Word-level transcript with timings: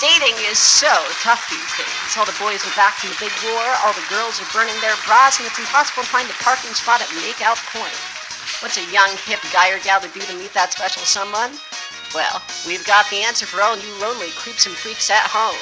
Dating 0.00 0.32
is 0.48 0.56
so 0.56 0.88
tough 1.20 1.44
these 1.52 1.76
days. 1.76 2.16
All 2.16 2.24
the 2.24 2.32
boys 2.40 2.64
are 2.64 2.72
back 2.72 2.96
from 2.96 3.12
the 3.12 3.20
big 3.20 3.36
war, 3.52 3.68
all 3.84 3.92
the 3.92 4.08
girls 4.08 4.40
are 4.40 4.48
burning 4.48 4.72
their 4.80 4.96
bras, 5.04 5.36
and 5.36 5.44
it's 5.44 5.60
impossible 5.60 6.00
to 6.00 6.08
find 6.08 6.24
a 6.24 6.40
parking 6.40 6.72
spot 6.72 7.04
at 7.04 7.12
Makeout 7.20 7.60
Point. 7.68 7.92
What's 8.64 8.80
a 8.80 8.88
young, 8.88 9.12
hip 9.28 9.44
guy 9.52 9.68
or 9.68 9.76
gal 9.84 10.00
to 10.00 10.08
do 10.08 10.24
to 10.24 10.40
meet 10.40 10.56
that 10.56 10.72
special 10.72 11.04
someone? 11.04 11.52
Well, 12.16 12.40
we've 12.64 12.84
got 12.88 13.12
the 13.12 13.20
answer 13.20 13.44
for 13.44 13.60
all 13.60 13.76
you 13.76 13.92
lonely 14.00 14.32
creeps 14.40 14.64
and 14.64 14.72
freaks 14.72 15.12
at 15.12 15.28
home. 15.28 15.60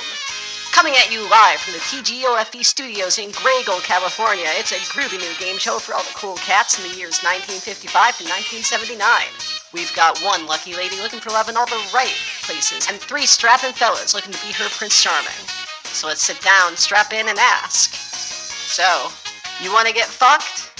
Coming 0.70 0.95
at 0.95 1.11
you 1.11 1.27
live 1.27 1.59
from 1.59 1.75
the 1.75 1.82
TGOFE 1.91 2.62
studios 2.62 3.18
in 3.18 3.34
Graygle, 3.34 3.82
California, 3.82 4.46
it's 4.55 4.70
a 4.70 4.79
groovy 4.95 5.18
new 5.18 5.34
game 5.43 5.59
show 5.59 5.82
for 5.82 5.98
all 5.98 6.07
the 6.07 6.14
cool 6.14 6.39
cats 6.46 6.79
in 6.79 6.86
the 6.86 6.95
years 6.95 7.18
1955 7.27 7.91
to 7.91 8.25
1979. 8.62 9.57
We've 9.75 9.95
got 9.95 10.19
one 10.23 10.46
lucky 10.46 10.75
lady 10.75 10.96
looking 10.96 11.21
for 11.21 11.29
love 11.30 11.51
in 11.51 11.57
all 11.57 11.66
the 11.66 11.91
right 11.93 12.16
places, 12.42 12.88
and 12.88 12.98
three 12.98 13.27
strapping 13.27 13.73
fellas 13.73 14.15
looking 14.15 14.33
to 14.33 14.47
be 14.47 14.52
her 14.55 14.69
Prince 14.70 15.02
Charming. 15.02 15.45
So 15.84 16.06
let's 16.06 16.23
sit 16.23 16.41
down, 16.41 16.77
strap 16.77 17.12
in, 17.12 17.29
and 17.29 17.38
ask. 17.38 17.92
So, 17.92 19.11
you 19.62 19.70
want 19.73 19.87
to 19.87 19.92
get 19.92 20.06
fucked? 20.06 20.73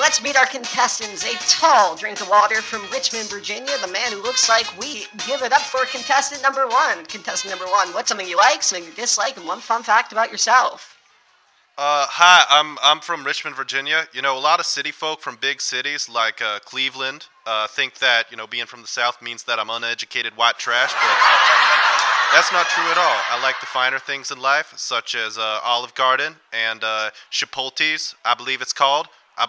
Let's 0.00 0.22
meet 0.22 0.38
our 0.38 0.46
contestants. 0.46 1.24
A 1.24 1.36
tall 1.50 1.96
drink 1.96 2.22
of 2.22 2.30
water 2.30 2.62
from 2.62 2.90
Richmond, 2.90 3.28
Virginia. 3.28 3.76
The 3.82 3.92
man 3.92 4.12
who 4.12 4.22
looks 4.22 4.48
like 4.48 4.66
we. 4.80 5.04
Give 5.26 5.42
it 5.42 5.52
up 5.52 5.60
for 5.60 5.84
contestant 5.84 6.42
number 6.42 6.66
one. 6.66 7.04
Contestant 7.04 7.52
number 7.52 7.70
one. 7.70 7.88
What's 7.92 8.08
something 8.08 8.26
you 8.26 8.38
like, 8.38 8.62
something 8.62 8.88
you 8.88 8.94
dislike, 8.94 9.36
and 9.36 9.46
one 9.46 9.60
fun 9.60 9.82
fact 9.82 10.12
about 10.12 10.30
yourself? 10.30 10.99
Uh, 11.82 12.04
hi, 12.10 12.44
I'm 12.50 12.76
I'm 12.82 13.00
from 13.00 13.24
Richmond, 13.24 13.56
Virginia. 13.56 14.04
You 14.12 14.20
know, 14.20 14.36
a 14.36 14.38
lot 14.38 14.60
of 14.60 14.66
city 14.66 14.90
folk 14.90 15.22
from 15.22 15.36
big 15.40 15.62
cities 15.62 16.10
like 16.10 16.42
uh, 16.42 16.58
Cleveland 16.58 17.28
uh, 17.46 17.68
think 17.68 18.00
that 18.00 18.30
you 18.30 18.36
know 18.36 18.46
being 18.46 18.66
from 18.66 18.82
the 18.82 18.86
South 18.86 19.22
means 19.22 19.44
that 19.44 19.58
I'm 19.58 19.70
uneducated 19.70 20.36
white 20.36 20.58
trash, 20.58 20.92
but 20.92 22.36
that's 22.36 22.52
not 22.52 22.66
true 22.66 22.84
at 22.84 22.98
all. 22.98 23.18
I 23.30 23.42
like 23.42 23.58
the 23.60 23.66
finer 23.66 23.98
things 23.98 24.30
in 24.30 24.38
life, 24.38 24.74
such 24.76 25.14
as 25.14 25.38
uh, 25.38 25.60
Olive 25.64 25.94
Garden 25.94 26.36
and 26.52 26.84
uh, 26.84 27.08
Chipotle's, 27.30 28.14
I 28.26 28.34
believe 28.34 28.60
it's 28.60 28.74
called. 28.74 29.06
I, 29.38 29.46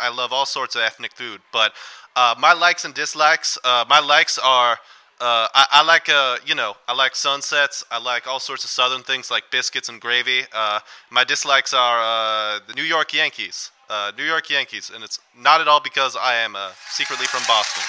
I, 0.00 0.08
I 0.08 0.08
love 0.08 0.32
all 0.32 0.46
sorts 0.46 0.76
of 0.76 0.80
ethnic 0.80 1.12
food, 1.12 1.42
but 1.52 1.74
uh, 2.16 2.34
my 2.38 2.54
likes 2.54 2.86
and 2.86 2.94
dislikes. 2.94 3.58
My 3.62 4.00
likes 4.00 4.38
are 4.38 4.78
uh, 5.20 5.48
I, 5.54 5.66
I, 5.70 5.84
like 5.84 6.08
uh, 6.08 6.36
you 6.44 6.54
know 6.54 6.74
I 6.88 6.94
like 6.94 7.14
sunsets. 7.14 7.84
I 7.90 7.98
like 7.98 8.26
all 8.26 8.40
sorts 8.40 8.64
of 8.64 8.70
southern 8.70 9.02
things 9.02 9.30
like 9.30 9.44
biscuits 9.50 9.88
and 9.88 10.00
gravy. 10.00 10.42
Uh, 10.52 10.80
my 11.10 11.24
dislikes 11.24 11.72
are 11.72 12.00
uh, 12.00 12.60
the 12.66 12.74
New 12.74 12.82
York 12.82 13.12
Yankees. 13.12 13.70
Uh, 13.90 14.10
New 14.16 14.24
York 14.24 14.48
Yankees, 14.48 14.90
and 14.94 15.04
it's 15.04 15.20
not 15.36 15.60
at 15.60 15.68
all 15.68 15.80
because 15.80 16.16
I 16.16 16.34
am 16.36 16.56
uh, 16.56 16.70
secretly 16.88 17.26
from 17.26 17.42
Boston. 17.46 17.82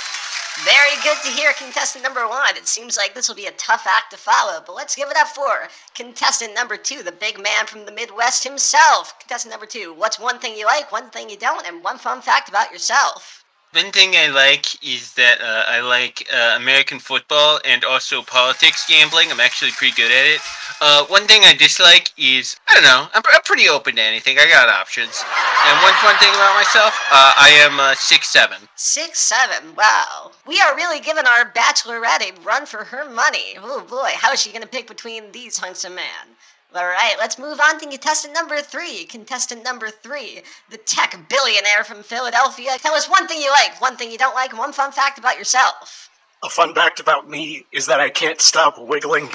Very 0.63 0.95
good 1.03 1.17
to 1.23 1.29
hear, 1.29 1.53
contestant 1.53 2.03
number 2.03 2.27
one. 2.27 2.55
It 2.57 2.67
seems 2.67 2.97
like 2.97 3.13
this 3.13 3.29
will 3.29 3.35
be 3.35 3.45
a 3.45 3.51
tough 3.51 3.87
act 3.87 4.11
to 4.11 4.17
follow, 4.17 4.61
but 4.65 4.75
let's 4.75 4.95
give 4.95 5.09
it 5.09 5.17
up 5.17 5.29
for 5.29 5.69
contestant 5.93 6.53
number 6.53 6.75
two, 6.75 7.01
the 7.01 7.13
big 7.13 7.41
man 7.41 7.65
from 7.65 7.85
the 7.85 7.93
Midwest 7.93 8.43
himself. 8.43 9.17
Contestant 9.19 9.51
number 9.51 9.65
two, 9.65 9.93
what's 9.93 10.19
one 10.19 10.39
thing 10.39 10.57
you 10.57 10.65
like, 10.65 10.91
one 10.91 11.09
thing 11.11 11.29
you 11.29 11.37
don't, 11.37 11.65
and 11.65 11.83
one 11.83 11.97
fun 11.97 12.21
fact 12.21 12.49
about 12.49 12.71
yourself? 12.71 13.44
One 13.75 13.91
thing 13.91 14.15
I 14.15 14.27
like 14.27 14.81
is 14.81 15.15
that 15.15 15.41
uh, 15.41 15.63
I 15.67 15.81
like 15.81 16.25
uh, 16.33 16.55
American 16.55 16.97
football 16.97 17.59
and 17.65 17.83
also 17.83 18.21
politics 18.21 18.85
gambling. 18.87 19.29
I'm 19.29 19.41
actually 19.41 19.71
pretty 19.71 19.93
good 19.93 20.13
at 20.13 20.25
it. 20.25 20.39
Uh, 20.79 21.03
one 21.07 21.27
thing 21.27 21.41
I 21.43 21.53
dislike 21.53 22.09
is 22.17 22.55
I 22.69 22.75
don't 22.75 22.83
know. 22.83 23.09
I'm, 23.13 23.21
I'm, 23.33 23.41
pretty 23.43 23.67
open 23.67 23.97
to 23.97 24.01
anything. 24.01 24.37
I 24.39 24.47
got 24.47 24.69
options. 24.69 25.21
And 25.67 25.83
one 25.83 25.91
fun 25.95 26.15
thing 26.19 26.31
about 26.31 26.55
myself, 26.55 26.95
uh, 27.11 27.33
I 27.35 27.49
am 27.67 27.77
uh, 27.77 27.95
six 27.95 28.29
seven. 28.29 28.59
Six 28.75 29.19
seven. 29.19 29.75
Wow. 29.75 30.31
We 30.47 30.61
are 30.61 30.73
really 30.73 31.01
giving 31.01 31.25
our 31.25 31.51
bachelorette 31.51 32.23
a 32.23 32.41
run 32.43 32.65
for 32.65 32.85
her 32.85 33.03
money. 33.09 33.57
Oh 33.57 33.81
boy, 33.81 34.11
how 34.15 34.31
is 34.31 34.41
she 34.41 34.51
going 34.51 34.61
to 34.61 34.69
pick 34.69 34.87
between 34.87 35.33
these 35.33 35.57
hunks 35.57 35.83
of 35.83 35.91
man? 35.91 36.31
All 36.75 36.85
right, 36.85 37.15
let's 37.17 37.39
move 37.39 37.61
on 37.61 37.79
to 37.79 37.87
contestant 37.87 38.33
number 38.33 38.57
three. 38.57 39.05
Contestant 39.05 39.63
number 39.63 39.89
three, 39.89 40.41
the 40.69 40.75
tech 40.75 41.17
billionaire 41.29 41.85
from 41.85 42.03
Philadelphia. 42.03 42.71
Tell 42.79 42.93
us 42.93 43.09
one 43.09 43.29
thing 43.29 43.41
you 43.41 43.49
like, 43.49 43.79
one 43.79 43.95
thing 43.95 44.11
you 44.11 44.17
don't 44.17 44.35
like, 44.35 44.49
and 44.49 44.59
one 44.59 44.73
fun 44.73 44.91
fact 44.91 45.17
about 45.17 45.37
yourself. 45.37 46.09
A 46.43 46.49
fun 46.49 46.75
fact 46.75 46.99
about 46.99 47.29
me 47.29 47.65
is 47.71 47.85
that 47.85 48.01
I 48.01 48.09
can't 48.09 48.41
stop 48.41 48.77
wiggling. 48.77 49.29